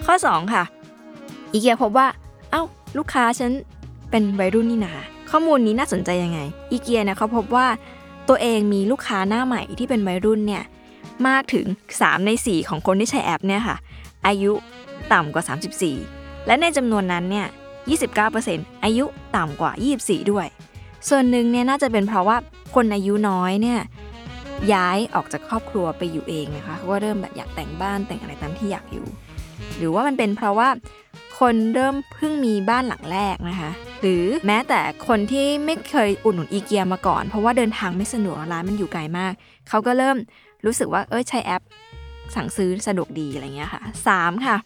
[0.06, 0.63] ข้อ 2 ค่ะ
[1.52, 2.20] อีเกียพบว่าเอา้า
[2.97, 3.51] ลูกค้าฉัน
[4.12, 4.93] เป็นวัยรุ่นนี่นา
[5.30, 6.39] ข้อมูลนี้น่าสนใจยังไง
[6.71, 7.67] อีเกียเนี่ยเขาพบว่า
[8.30, 10.63] ตัวเองมีลูกค้าหน้าใหม่ที่เป็นวัยรุ่นเนี่ย
[11.27, 13.77] มากถึง 3 ใน 4 ของคนที่ใช้แอปเนี่ยค่ะ
[14.27, 14.51] อายุ
[15.13, 15.43] ต่ำกว่า
[15.95, 17.47] 34 และในจำนวนนั้นเนี่ย
[18.15, 20.47] 29%อายุต่ำกว่า 24 ด้วย
[21.10, 22.38] ส่วนหนึ่งเนี่ยน่าจะเป็นเพราะว่า
[22.75, 23.80] คนอายุน้อยเนี่ย
[24.73, 29.06] ย้ายออกจากครอบครัวไปอยู่เองนะคะเขาก็เริ่มแบบอยากแต่งบ้านแต่งอะไรตามที่อยากอยู่
[29.77, 30.67] หรือว่ามันเป็นเพราะว่า
[31.41, 39.34] คนเริ่มเพิ่งมีบ้านหลังแรกนะคะ หรือแม้แต่คนที่ไม่เคยอุดหนุนอีเกียมาก่อน เพราะว่าเดินทางไม่สะดวกร้านมันอยู่ไกลมาก
[39.69, 40.17] เขาก็เริ่ม
[40.65, 41.62] รู้สึกว่าเออใช้แอป
[42.36, 43.82] สั่งซื้อสะดวกดีอะไรเงี้ยค่ะ
[44.15, 44.58] 3 ค่ะ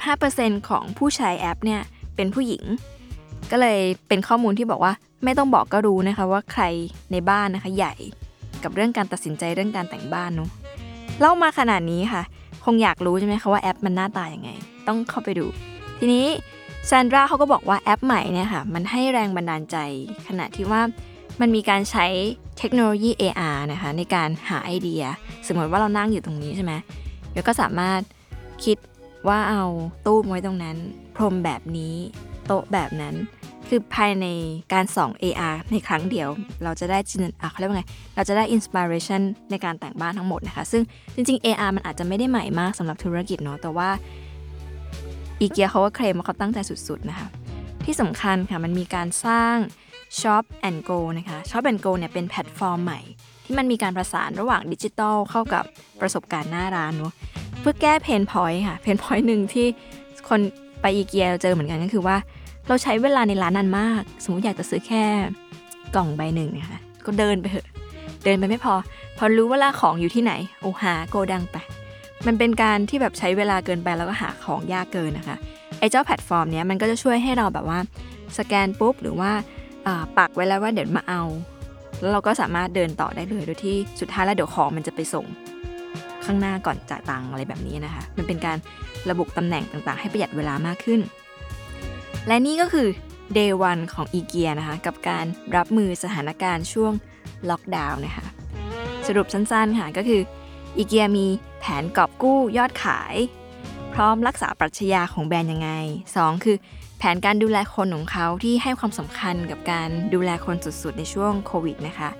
[0.00, 1.80] 85%ของผู้ใช้แอปเนี่ย
[2.16, 2.64] เป็นผู้หญิง
[3.50, 4.92] ก็เลยเป็นข้อมูลที่บอกว่า
[5.24, 6.62] ไม่ต้องบอกก็รู้นะคะว่าใคร
[7.12, 7.94] ในบ้านนะคะใหญ่
[8.62, 10.50] กับเรื่องการตัดสินใจเรื่องการแต่งบ้านเนาะ
[11.20, 12.22] เล่ามาขนาดนี้ค่ะ
[12.74, 14.50] งอยากรู้ใช่ไหมคะว่าแอปมันหน้าตาอย่างไง
[14.88, 15.46] ต้องเข้าไปดู
[15.98, 16.26] ทีนี้
[16.88, 19.76] ซานดราเขาก็บอกว่าแอปใหม่เนี่ยค่ะ มันให้แรงบันดาลใจ
[20.26, 20.80] ขณะที่ว่า
[21.40, 22.06] มันมีการใช้
[22.58, 25.02] เทคโนโลยี AR นะคะ ในการหาไอเดีย
[25.46, 26.72] สมมติว่าเรานั่งอยู่ตรงนี้ใช่ไหม
[27.30, 28.00] เดี๋ยวก็สามารถ
[28.64, 28.76] คิด
[29.28, 29.64] ว่าเอา
[30.06, 30.76] ตู้ไว้ตรงนั้น
[31.16, 31.94] พรมแบบนี้
[32.48, 33.14] โต๊ะแบบนั้น
[33.68, 34.26] คือภายใน
[34.72, 36.28] การส่อง AR ในครั้งเดียว
[36.64, 37.84] เราจะได้จินอะเขาเรียกว่าไง
[38.16, 40.82] เราจะได้ inspiration ในการแต่งบ้านทั้งหมดนะคะ ซึ่ง
[41.14, 43.88] จริง ๆ AR มันอาจจะไม่ได้ใหม่มากสำหรับธุรกิจเนาะแต่ว่า
[45.40, 46.58] อีเกียเขาก็เคลมว่าเขาตั้งใจ
[46.88, 47.28] สุด ๆ นะคะ
[47.84, 49.56] ที่สำคัญค่ะมันมีการสร้าง
[50.20, 53.00] Shop and Go นะคะ Shop and Go เนี่ยเป็นแพลตฟอร์มใหม่
[53.44, 55.64] ที่มันมีการประสานระหว่างดิจิทัลเข้ากับ
[56.00, 57.12] ประสบการณ์หน้าร้านเนาะ
[57.60, 59.66] เพื่อแก้ pain point ค่ะ pain point หนึ่งที่
[60.28, 60.40] คน
[60.80, 62.16] ไปอีเกียเจอเหมือนกันก็คือว่า
[62.68, 65.04] เราใช้เวลาในร้านนานมาก สมมติอยากจะซื้อแค่
[65.94, 67.66] กล่องใบหนึ่งนะคะก็เดินไปเถอะ
[68.24, 68.74] เดินไปไม่พอ
[69.18, 71.56] พอรู้ว่าล่าของอยู่ที่ไหน โอ้หาโกดังไป
[72.26, 75.36] มันเป็นการที่แบบใช้เวลาเกินไปแล้วก็หาของยากเกินนะคะ
[75.78, 77.78] ไอ้เจ้าแพลตฟอร์มเนี้ยมันก็จะช่วยให้เราแบบว่า
[78.38, 79.30] สแกนปุ๊บหรือว่า
[80.18, 81.22] ปักไว้แล้วว่าเดี๋ยวมาเอา
[82.00, 85.26] แล้วเราก็สามารถเดินต่อได้เลยโดยที่สุดท้ายแล้วเดี๋ยวของมันจะไปส่ง
[86.24, 88.56] ข้างหน้าก่อนจ่ายตังอะไรแบบนี้นะคะ มันเป็นการ
[89.10, 91.00] ระบุตำแหน่งต่างๆ ให้ประหยัดเวลามากขึ้น
[92.26, 92.88] และนี่ก็คือ
[93.36, 95.26] day one ของอีเกียนะคะ กับการ
[95.56, 96.92] รับมือสถานการณ์ช่วง
[97.50, 98.26] ล็อกดาวน์นะคะ
[99.06, 100.20] สรุปสั้นๆค่ะก็คือ
[100.76, 101.26] อีเกียมี
[101.60, 103.14] แผนกอบกู้ยอดขาย
[103.94, 105.70] พร้อมรักษาปรัชญาของแบรนด์ยังไง
[106.12, 106.56] 2 คือ
[106.98, 112.10] แผนการดูแลคนของเขาที่ให้ความสำคัญกับการดูแลคนสุดๆ ในช่วงโควิดนะคะ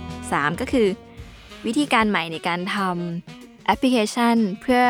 [0.00, 0.88] 3 ก็คือ
[1.66, 4.82] วิธีการใหม่ในการทำแอปพลิเคชันเพื่อ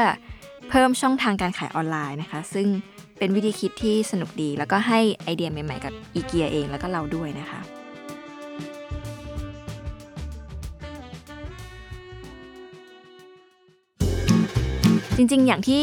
[0.69, 2.69] เพิ่มช่องทางการขายออนไลน์นะคะ ซึ่ง
[3.23, 7.61] เป็นวิธีคิดที่สนุกดี แล้วก็ให้ไอเดียใหม่ๆ กับอีเกียเองแล้วก็เราด้วยนะคะ
[15.17, 15.83] จริงๆ อย่างที่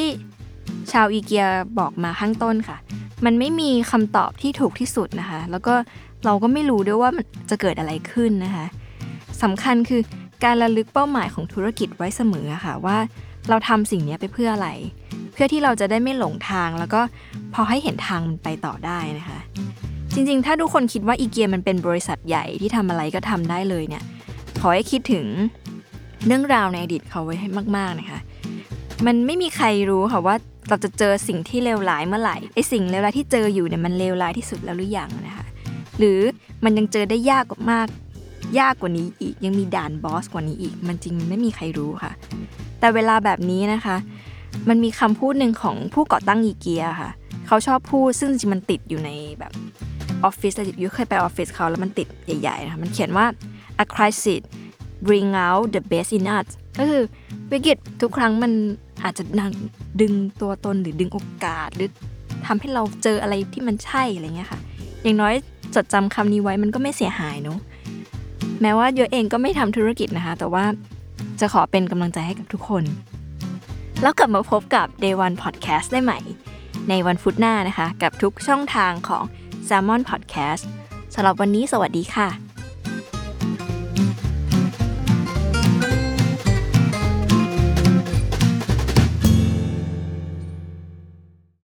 [0.91, 1.45] ชาวอีเกีย
[1.79, 2.77] บอกมาข้างต้นค่ะ
[3.25, 5.73] มันไม่มีคำตอบที่ถูกที่สุดนะคะ แล้วก็
[6.25, 8.65] เราก็ไม่รู้ด้วยว่ามันจะเกิดอะไรขึ้นนะคะ
[9.43, 10.01] สำคัญคือ
[10.43, 12.97] การระลึกเป้าหมายของธุรกิจไว้เสมอค่ะว่า
[13.49, 14.69] เราทำสิ่งนี้ไปเพื่ออะไร
[15.37, 17.01] พื่อที่เราจะได้ไม่หลงทาง แล้วก็
[17.53, 19.39] พอให้เห็นทางมันไปต่อได้นะคะ
[20.13, 24.03] จริงๆ ถ้าทุกคนคิดว่าอีเกียมันเป็นบริษัทใหญ่ที่ทำอะไรก็ทำได้เลยเนี่ย
[24.61, 25.25] ขอให้คิดถึง
[26.25, 27.47] เรื่องราวในอดีตเขาไว้ให้
[27.77, 28.19] มาก ๆนะคะ
[29.05, 30.35] มันไม่มีใครรู้ค่ะว่า
[30.69, 35.45] เราจะเจอสิ่งที่เลวร้ายเมื่อไหร่ไอสิ่งเลวร้ายที่เจออยู่เนี่ยมันเลวร้ายที่สุดแล้วหรือยังนะคะ
[35.99, 36.19] หรือ
[36.63, 37.87] มันยังเจอได้ยากกว่ามาก
[38.59, 42.11] ยากกว่านี้อีกยังมีด่านบอสกว่านี้อีก มันจริงไม่มีใครรู้ค่ะ
[42.79, 43.97] แต่เวลาแบบนี้นะคะ
[44.69, 47.11] มันมีคำพูดหนึ่งของผู้ก่อตั้งอีเกียค่ะ
[47.47, 49.51] เขาชอบพูดซึ่งจริงๆมันติดอยู่ในแบบ
[50.23, 53.25] ออฟฟิศยุเคยไปออฟฟิศเขาแล้วมันติดใหญ่ๆนะคะมันเขียนว่า
[53.83, 54.41] a crisis
[55.07, 56.47] bring out the best in us
[56.79, 57.03] ก็คือ
[57.51, 58.51] วิกฤตทุกครั้งมัน
[59.03, 59.41] อาจจะน
[60.01, 61.89] ดึงตัวตนหรือดึงโอกาส หรือ
[62.45, 64.59] ทำให้เราเจออะไรที่มันใช่อะไรเงี้ยค่ะ
[65.03, 65.33] อย่างน้อย
[65.75, 67.59] จดจำคำนี้ไว้มันก็ไม่เสียหายเนาะ
[68.61, 70.63] แม้ว่าโยเองก็ไม่ทำธุรกิจนะคะ แต่ว่า
[71.39, 72.83] จะขอเป็นกำลังใจให้กับทุกคน
[74.01, 76.19] แล้วกลับมาพบกับ Day One Podcast ได้ใหม่
[76.89, 79.23] ในวันพุธหน้านะคะ กับทุกช่องทางของ
[79.67, 80.63] Salmon Podcast
[81.13, 82.46] สำหรับวันนี้สวัสดีค่ะ